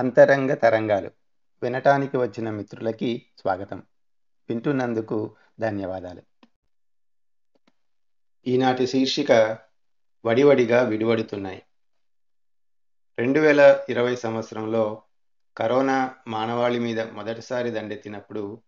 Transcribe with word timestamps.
అంతరంగ 0.00 0.54
తరంగాలు. 0.54 1.10
వినటానికి 1.62 2.16
వచ్చిన 2.16 2.50
మిత్రులకి 2.50 3.26
స్వాగతం. 3.38 3.82
వింటున్నందుకు 4.48 5.36
ధన్యవాదాలు. 5.60 6.22
ఈనాటి 8.46 8.86
శీర్షిక 8.86 9.58
వడివడిగా 10.24 10.82
విడివడుతున్నాయి. 10.82 11.62
రెండు 13.18 13.40
వేల 13.40 13.84
ఇరవై 13.88 14.16
సంవత్సరంలో 14.16 15.02
కరోనా 15.56 16.14
మానవాళి 16.28 16.78
మీద 16.78 17.00
మొదటిసారి 17.00 17.70
దండెత్తినప్పుడు 17.70 18.62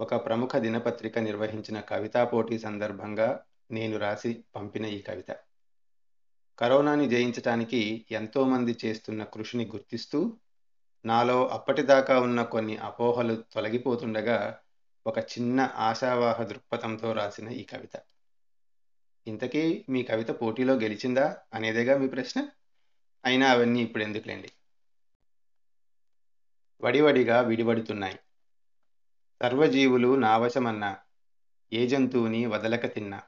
ఒక 0.00 0.26
ప్రముఖ 0.26 0.56
దినపత్రిక 0.56 1.18
నిర్వహించిన 1.18 1.80
కవితా 1.80 2.24
పోటీ 2.24 2.58
సందర్భంగా 2.58 3.40
నేను 3.70 3.98
రాసి 3.98 4.44
పంపిన 4.56 4.84
ఈ 4.84 5.02
కవిత. 5.02 5.36
కరోనాని 6.58 7.08
జయించటానికి 7.08 8.06
ఎంతోమంది 8.10 8.76
చేస్తున్న 8.84 9.24
కృషిని 9.24 9.66
గుర్తిస్తూ 9.66 10.36
నాలో 11.04 11.48
అప్పటిదాకా 11.48 12.20
ఉన్న 12.20 12.42
కొన్ని 12.42 12.76
అపోహలు 12.76 13.44
తొలగిపోతుండగా 13.52 14.60
ఒక 15.06 15.18
చిన్న 15.18 15.60
ఆశావాహ 15.60 16.42
దృక్పథంతో 16.42 17.12
రాసిన 17.12 17.48
ఈ 17.48 17.64
కవిత. 17.64 18.00
ఇంతకీ 19.26 19.84
మీ 19.88 20.02
కవిత 20.02 20.30
పోటీలో 20.30 20.74
గెలిచిందా 20.74 21.38
అనేదేగా 21.54 21.96
మీ 21.96 22.08
ప్రశ్న? 22.08 22.48
అయినా 23.24 23.50
అవన్నీ 23.50 23.82
ఇప్పుడు 23.82 24.02
ఎందుకులేండి? 24.02 24.52
వడివడిగా 26.82 27.40
విడిబడుతున్నాయి 27.40 28.18
సర్వజీవులు 29.42 30.16
నావశమన్నా 30.16 30.98
ఏ 31.72 31.86
జంతువుని 31.86 32.46
వదలక 32.46 32.94
తిన్నా. 32.94 33.22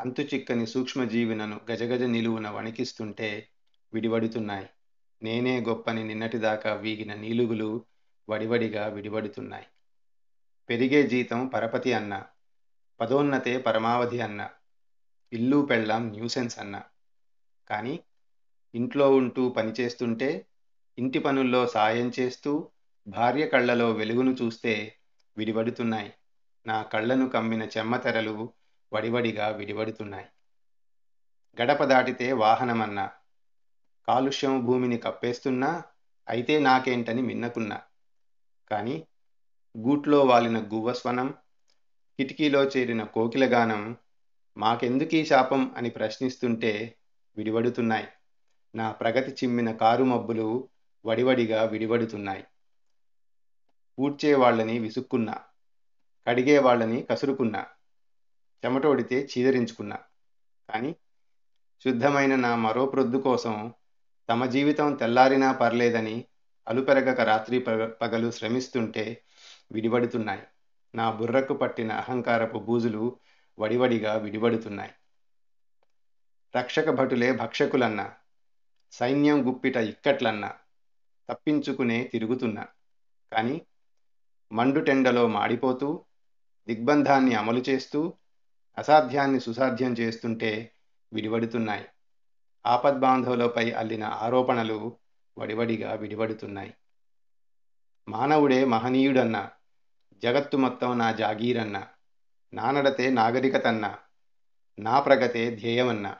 అంతు 0.00 0.22
చిక్కని 0.22 0.66
సూక్ష్మజీవినను 0.66 1.60
గజగజ 1.70 2.02
నిలువున 2.02 2.48
వణికిస్తుంటే 2.48 3.48
విడివడుతున్నాయి 3.94 4.68
నేనే 5.22 5.60
గొప్పని 5.60 6.04
నిన్నటిదాకా 6.04 6.72
వీగిన 6.72 7.14
నీలుగులు 7.14 7.86
వడివడిగా 8.28 8.86
విడివడుతున్నాయి 8.86 9.66
పెరిగే 10.68 11.02
జీతం 11.02 11.48
పరపతి 11.48 11.92
అన్న 11.92 12.26
పదోన్నతే 13.00 13.58
పరమావధి 13.58 14.20
అన్న 14.20 14.50
ఇల్లు 15.32 15.66
పెళ్ళాం 15.70 16.08
న్యూసెన్స్ 16.08 16.58
అన్న. 16.58 16.82
కానీ 17.66 18.00
ఇంట్లో 18.74 19.10
ఉంటూ 19.10 19.48
పనిచేస్తుంటే 19.48 20.46
ఇంటి 20.98 21.18
పనుల్లో 21.18 21.66
సాయం 21.66 22.12
చేస్తూ 22.20 22.70
భార్య 23.06 23.46
కళ్ళలో 23.46 23.90
వెలుగును 23.90 24.30
చూస్తే 24.30 24.98
విడివడుతున్నాయి 25.38 26.12
నా 26.66 26.82
కళ్ళను 26.82 27.28
కమ్మిన 27.28 27.62
చెమ్మతెరలు 27.62 28.52
వడివడిగా 28.92 29.48
విడివడుతున్నాయి 29.48 30.28
గడప 31.60 31.84
దాటితే 31.84 32.32
వాహనమన్నా 32.32 33.12
కాలుష్యం 34.08 34.66
భూమిని 34.66 34.98
కప్పేస్తున్నా 34.98 35.82
అయితే 36.28 36.58
నాకేంటని 36.58 37.22
మిన్నకున్నా. 37.22 37.82
కానీ 38.70 39.06
గూట్లో 39.78 40.24
వాలిన 40.24 40.58
గువ్వస్వనం 40.58 41.34
కిటికీలో 42.18 42.64
చేరిన 42.64 43.04
కోకిలగానం 43.04 43.96
మాకెందుకీ 44.56 45.24
శాపం 45.24 45.74
అని 45.76 45.90
ప్రశ్నిస్తుంటే 45.90 46.96
విడివడుతున్నాయి. 47.36 48.08
నా 48.74 48.92
ప్రగతి 48.92 49.32
చిమ్మిన 49.32 49.72
కారు 49.72 50.04
మబ్బులు 50.04 50.68
వడివడిగా 51.04 51.62
విడివడుతున్నాయి. 51.62 52.44
ఊడ్చే 53.98 54.34
వాళ్ళని 54.34 54.78
విసుక్కున్నా 54.78 55.44
కడిగే 56.28 56.58
వాళ్ళని 56.58 57.02
కసురుకున్నా 57.02 57.66
చెమటోడితే 58.64 59.28
చీదరించుకున్నా. 59.32 59.98
కానీ 60.68 60.96
శుద్ధమైన 61.84 62.36
నా 62.36 62.56
మరో 62.56 62.86
ప్రొద్దు 62.86 63.16
కోసం 63.16 63.74
తమ 64.28 64.46
జీవితం 64.46 64.94
తెల్లారినా 64.94 65.52
పర్లేదని 65.52 66.24
అలుపెరగక 66.68 67.20
రాత్రి 67.20 67.58
పగలు 68.00 68.30
శ్రమిస్తుంటే 68.30 69.22
విడిపడుతున్నాయి 69.72 70.42
నా 70.94 71.10
బుర్రకు 71.10 71.54
పట్టిన 71.54 71.92
అహంకారపు 71.92 72.58
బూజులు 72.58 73.18
వడివడిగా 73.58 74.14
విడిపడుతున్నాయి 74.14 74.94
రక్షక 76.56 76.90
భటులే 76.90 77.32
భక్షకులన్నా 77.32 78.16
సైన్యం 78.92 79.48
గుప్పిట 79.48 79.76
ఇక్కట్లన్నా 79.76 80.54
తప్పించుకునే 81.28 82.04
తిరుగుతున్నా. 82.04 82.64
కానీ 83.32 83.66
మండుటెండలో 84.52 85.26
మాడిపోతూ 85.28 86.04
దిగ్బంధాన్ని 86.68 87.34
అమలు 87.34 87.62
చేస్తూ 87.68 88.14
అసాధ్యాన్ని 88.78 89.40
సుసాధ్యం 89.40 89.92
చేస్తుంటే 89.92 90.72
విడివడుతున్నాయి 91.12 91.86
ఆపద్బాంధవులపై 92.66 93.70
అల్లిన 93.70 94.04
ఆరోపణలు 94.04 94.98
వడివడిగా 95.38 95.94
విడివడుతున్నాయి 95.94 96.72
మానవుడే 98.08 98.64
మహనీయుడన్నా 98.64 99.50
జగత్తు 100.22 100.56
మొత్తం 100.56 100.98
నా 100.98 101.12
జాగీరన్నా 101.12 101.82
నానడతే 102.52 103.10
నాగరికతన్నా 103.10 103.98
నా 104.78 105.00
ప్రగతే 105.00 105.50
ధ్యేయమన్నా. 105.50 106.12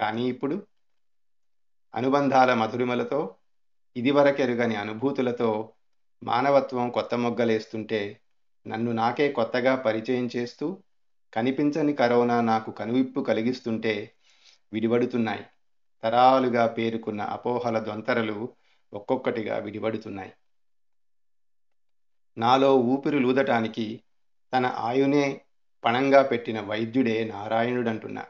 కానీ 0.00 0.28
ఇప్పుడు 0.28 0.56
అనుబంధాల 1.94 2.54
మధురిమలతో 2.54 3.36
ఇదివరకెరుగని 3.96 4.76
అనుభూతులతో 4.76 5.74
మానవత్వం 6.22 6.90
కొత్త 6.90 7.14
మొగ్గలేస్తుంటే 7.14 8.20
నన్ను 8.66 8.92
నాకే 8.92 9.32
కొత్తగా 9.32 9.74
పరిచయం 9.76 10.30
చేస్తూ 10.36 10.66
కనిపించని 11.32 11.92
కరోనా 11.92 12.40
నాకు 12.40 12.70
కనువిప్పు 12.70 13.20
కలిగిస్తుంటే 13.20 13.94
విడివడుతున్నాయి 14.72 15.44
తరాలుగా 16.02 16.66
పేరుకున్న 16.66 17.22
అపోహల 17.22 17.78
దొంతరలు 17.78 18.48
ఒక్కొక్కటిగా 18.92 19.58
విడిపడుతున్నాయి. 19.58 20.32
నాలో 22.38 22.76
ఊపిరి 22.76 23.18
లూదటానికి 23.18 24.02
తన 24.54 24.66
ఆయునే 24.66 25.40
పణంగా 25.84 26.22
పెట్టిన 26.22 26.60
వైద్యుడే 26.60 27.24
నారాయణుడంటున్నా. 27.24 28.24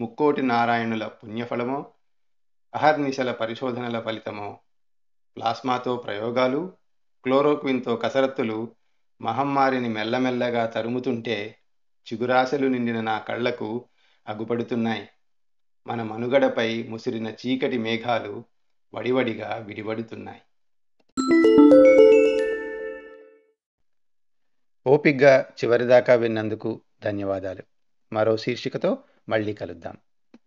ముక్కోటి 0.00 0.42
నారాయణుల 0.42 1.06
పుణ్యఫలమో 1.06 1.86
అహర్నిశల 2.74 3.32
పరిశోధనల 3.32 4.00
ఫలితమో 4.00 4.58
ప్లాస్మాతో 5.36 5.96
ప్రయోగాలు 5.96 6.72
క్లోరోక్విన్తో 7.24 7.96
కసరత్తులు 7.96 8.74
మహమ్మారిని 9.22 9.88
మెల్లమెల్లగా 9.88 10.66
తరుముతుంటే 10.66 11.58
చిగురాశలు 12.06 12.66
నిండిన 12.66 13.00
నా 13.00 13.18
కళ్ళకు 13.18 13.88
అగుపడుతున్నాయి. 14.28 15.08
మన 15.86 16.02
మనుగడపై 16.02 16.82
ముసిరిన 16.82 17.28
చీకటి 17.28 17.78
మేఘాలు 17.78 18.44
వడివడిగా 18.94 19.54
విడివడుతున్నాయి. 19.54 20.40
ఓపిగ్గా 24.86 25.40
చివరిదాకా 25.40 26.14
విన్నందుకు 26.14 26.80
ధన్యవాదాలు. 27.04 27.62
మరో 28.12 28.36
శీర్షికతో 28.36 28.98
మళ్ళీ 29.28 29.54
కలుద్దాం. 29.54 29.96